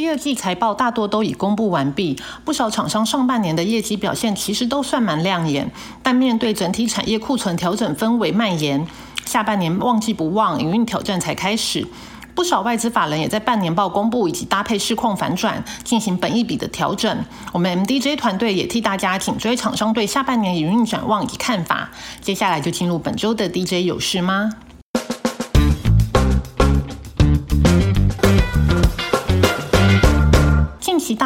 [0.00, 5.70] 第二季财报大多都已公布完毕，不少厂商上半年的业绩表现其实都算蛮亮眼，
[6.02, 8.86] 但面对整体产业库存调整氛围蔓延，
[9.26, 11.86] 下半年旺季不旺，营运挑战才开始。
[12.34, 17.22] 不少外资法人也在半年报公布以及搭配市况反转，进行本一笔的调整。
[17.52, 21.90] 我们 MDJ 团队也替大家紧追厂商对下半年营运展望以及看法。
[22.22, 24.48] 接下来就进入本周的 DJ 有事吗？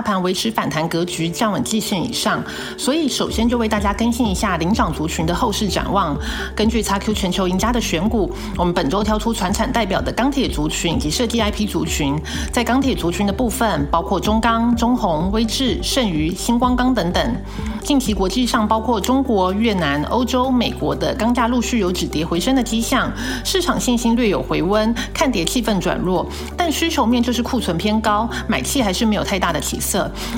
[0.00, 2.42] 大盘维持反弹格局，站稳季线以上，
[2.78, 6.16] 所以首先就为大家更新一下领涨族群的后市展望。
[6.56, 12.18] 根据 XQ 全球赢家的选股，我们本周挑出船产代表的钢铁族群以及设计 IP 族群。
[12.50, 17.36] 在钢铁族群的部分，包括中钢、中宏、威智、盛余、星光钢等等。
[17.82, 23.12] 近期国际上包括中国、越南、欧洲、美国的钢价陆续有止跌回升的迹象，
[23.44, 29.60] 市场信心略有回温，看跌气氛转弱，但需求面就是库存偏高，买气还是没有太大的。
[29.60, 29.89] 起色，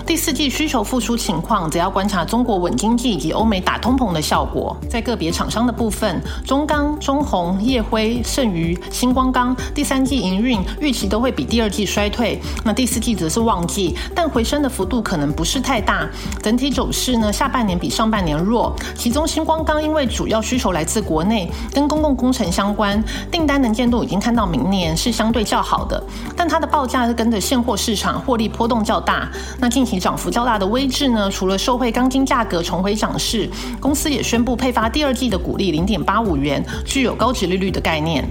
[0.07, 4.77] 第四季需求复苏情况，则要观察中国稳经济以及欧美打通膨的效果。
[4.89, 16.09] 在个别厂商的部分，中钢、中宏、叶辉、盛余、星光钢第三季营运预期都会比第二季衰退，那第四季则是旺季，但回升的幅度可能不是太大。
[16.43, 18.75] 整体走势呢，下半年比上半年弱。
[18.95, 26.03] 其中星光钢因为主要需求来自国内，跟公共工程相关，订单能见度已经看到明年是相对较好的，
[26.37, 29.29] 但它的报价是跟着现货市场获利波动较大。
[29.59, 31.31] 那近期涨幅较大的威智呢？
[31.31, 33.49] 除了受惠钢筋价格重回涨势，
[33.81, 38.25] 公司也宣布配发第二季的股利零点八五元，具有高值利率的概念。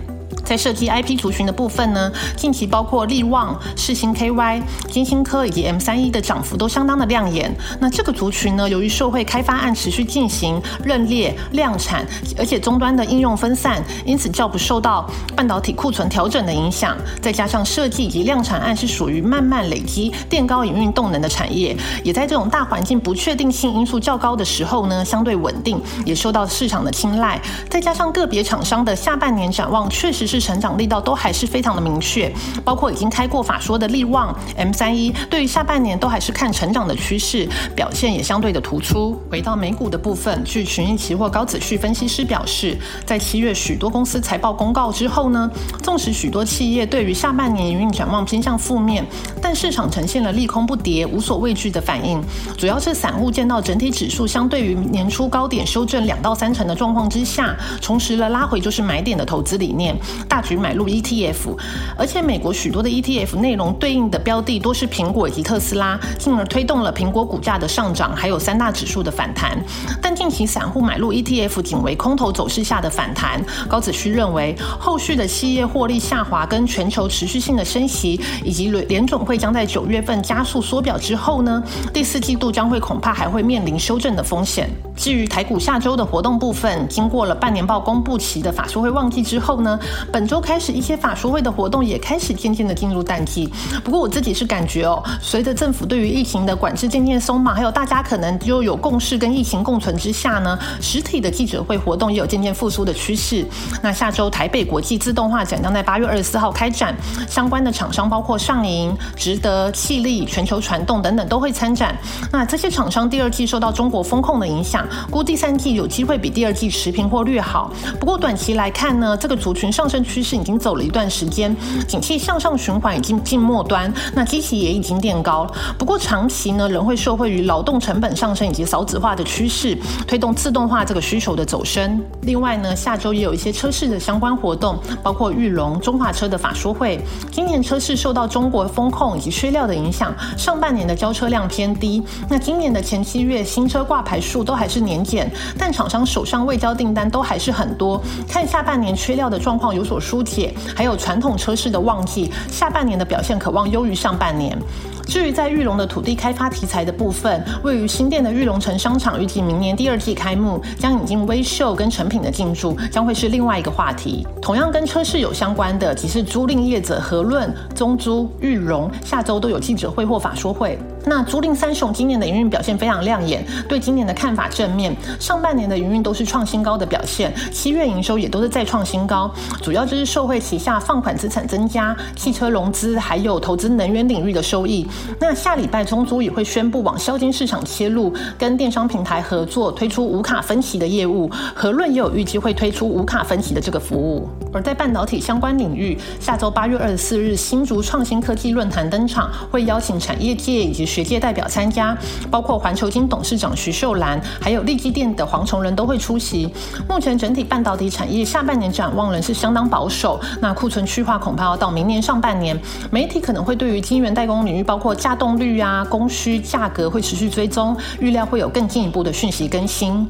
[0.43, 7.55] 在设计 IP 族群的部分呢，近期包括力旺、世星 KY、金星科以及 M 三一的涨幅都相当的亮眼。
[7.79, 12.05] 那这个族群呢，由于社会开发案持续进行、认列量产，
[12.37, 16.97] 而且终端的应用分散，因此较不受到半导体库存调整的影响。
[17.21, 27.39] 再加上设计以及量产案是属于慢慢累积垫高营运动能的产业，也在这种大环境不确定性因素较高的时候呢，相对稳定，也受到市场的青睐。
[27.69, 30.41] 再加上个别厂商的下半年展望，确实是。
[30.51, 32.29] 成长力道都还是非常的明确，
[32.65, 39.21] 包括已经开过法说的利旺 M 三一，对于下半年都还是看成长的趋势，表现也相对的突出。
[39.29, 42.75] 回到美股的部分，据群益期货高子旭分析师表示，
[43.05, 45.49] 在七月许多公司财报公告之后呢，
[45.83, 49.05] 纵使许多企业对于下半年营运展望偏向负面，
[49.41, 52.21] 但市场呈现了利空不跌、无所畏惧的反应。
[52.57, 59.95] 主要是散户见到整体指数相对于年初高点修正两到三成的状况之下，重拾了拉回就是买点的投资理念。
[60.31, 61.57] 大举买入 ETF，
[61.97, 69.61] 而且美国许多的 ETF 内容对应的标的多是苹果以及特斯拉，进而推动了苹果股价的上涨，还有三大指数的反弹。
[70.01, 73.43] 但近期散户买入 ETF 仅为空头走势下的反弹。
[73.67, 81.61] 高子旭认为，后续的企业获利下滑跟全球持续性的升息，以及联联总会将在九月份加速缩表之后呢，
[81.93, 84.69] 第四季度将会恐怕还会面临修正的风险。
[85.01, 89.79] 至于台股下周的活动部分，经过了半年报公布期的法说会旺季之后呢，
[90.13, 93.51] 本周开始，一些法说会的活动也开始渐渐的进入淡季。
[93.83, 103.43] 不过我自己是感觉哦，随着政府对于疫情的管制渐渐松绑，还有大家可能就有共识跟疫情共存之下呢，实体的记者会活动也有渐渐复苏的趋势。
[103.81, 106.95] 那下周台北国际自动化展将在八月二十四号开展，
[107.27, 111.97] 相关的厂商包括上银、值得、气力、全球传动等等都会参展。
[112.31, 117.71] 那这些厂商第二季受到中国风控的影响，估第三季有机会比第二季持平或略好。
[117.99, 120.01] 不过短期来看呢，这个族群上升。
[120.11, 121.55] 趋势已经走了一段时间，
[121.87, 125.49] 景气向上循环已经近末端，那基期也已经垫高。
[125.77, 129.77] 不过长期呢，仍会受惠于劳动成本上升以及少子化的趋势，
[130.07, 132.01] 推动自动化这个需求的走升。
[132.23, 136.99] 另外呢，下周也有一些车市的相关活动，包括玉龙、中华车的法说会。
[137.31, 142.03] 今年车市受到中国风控以及缺料的影响，上半年的交车量偏低。
[142.27, 148.01] 那今年的前七月新车挂牌数都还是年检，但厂商手上未交订单都还是很多。
[148.27, 149.99] 看下半年缺料的状况有所。
[150.01, 154.57] 疏解，还有传统车市的旺季，下半年的表现渴望优于上半年。
[155.05, 164.25] 至于在玉龙的土地开发题材的部分，位于新店的玉龙城商场预计明年第二季开幕，将引进微秀跟成品的进驻，将会是另外一个话题。
[164.41, 170.79] 同样跟车市有相关的，即是租赁业者和论、中租、玉龙，下周都有记者会或法说会。
[171.05, 174.95] 那租赁三雄今年的营运表现非常亮眼，对今年的看法正面。
[175.19, 179.31] 上半年的营运都是创新高的表现，七月营收也都是再创新高，
[179.61, 184.87] 主要就是受惠旗下放款资产增加、汽车融资还有投资能源领域的收益。
[185.19, 191.29] 那下礼拜中租也会宣布往销金市场切入，跟电商平台合作推出无卡分期的业务。
[191.55, 194.27] 和润也有预计会推出无卡分期的这个服务。
[194.53, 201.97] 而在半导体相关领域，下周八月二十四日新竹创新科技论坛登场，会邀请产业界以及学界代表参加，
[202.29, 206.53] 包括环球金董事长徐秀兰，还有立基电的黄崇仁都会出席。
[206.89, 212.59] 目前整体半导体产业下半年展望仍是相当保守，那库存去化恐怕要到明年上半年。
[212.91, 220.05] 媒体可能会对于晶圆代工领域，包括稼动率啊、供需、价格会持续追踪，预料会有更进一步的讯息更新。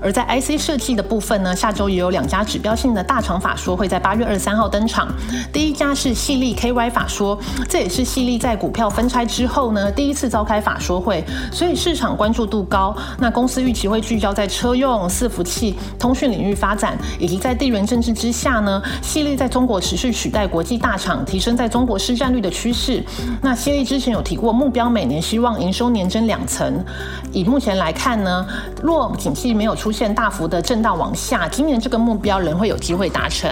[0.00, 5.08] 而在 IC 设计的部分呢，下周也有两家指标性的大厂法说会在八月二十三号登场。
[5.52, 7.38] 第一家是细粒 KY 法说，
[7.68, 12.96] 这也是细粒在股票分拆之后呢第一次召开法说会，所以市场关注度高。
[13.18, 23.04] 那公司预期会聚焦在车用、伺服器、通讯领域发展，以及在地缘政治之下呢，细粒在中国持续取代国际大厂，提升在中国市占率的趋势。
[23.42, 26.84] 那细粒之前有提过目标，每年希望营收年增两成。
[27.32, 28.46] 以目前来看呢，
[28.82, 33.48] 若景气没有出出现大幅的震荡往下，今年这个目标仍会有机会达成。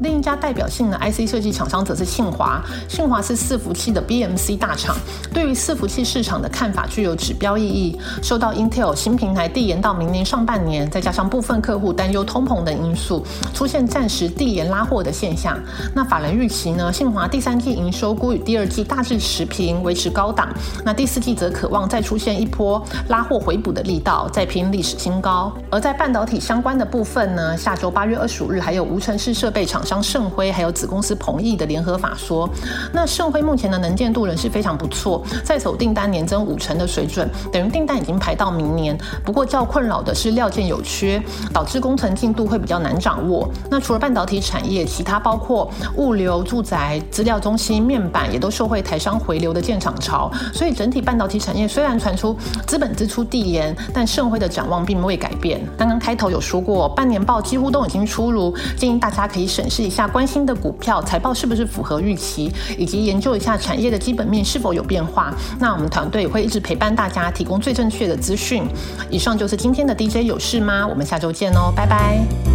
[0.00, 4.96] 另一家代表性的 IC 设计厂商则是信华，信华是伺服器的 BMC 大厂，
[5.32, 7.98] 对于伺服器市场的看法具有指标意义。
[8.22, 15.58] 受到 Intel 新平台递延到明年上半年，再加上部分客户担忧通膨等因素，出现暂时递延拉货的现象。
[15.94, 16.90] 那法人预期呢？
[16.90, 20.48] 信华第三季营收估与第二季大致持平，维持高档。
[20.82, 25.52] 那第四季则渴望再出现一波拉货回补的力道，再拼历史新高。
[25.70, 27.54] 而在半导体相关的部分呢？
[27.54, 29.84] 下周八月二十五日还有无尘室设备厂。
[29.90, 32.48] 像盛辉还有子公司鹏毅的联合法说，
[32.92, 38.96] 那盛辉目前的能见度仍是非常不错，在手订单年增五成的水准，等于订单已经排到明年。
[39.24, 41.20] 不过较困扰的是料件有缺，
[41.52, 43.50] 导致工程进度会比较难掌握。
[43.68, 55.60] 那除了半导体产业，其他包括物流、住宅、资料中心、面板也都受惠台商回流的建厂潮，所以整体半导体产业虽然传出资本支出递延，但盛辉的展望并未改变。
[55.76, 65.34] 刚刚开头有说过，半年报几乎都已经出炉，建议大家可以审视一下关心的股票财报是不是符合预期，以及研究一下产业的基本面是否有变化。
[65.58, 68.64] 那我们团队也会一直陪伴大家，提供最正确的资讯。
[69.10, 70.86] 以上就是今天的 DJ 有事吗？
[70.86, 72.49] 我们下周见哦，拜拜。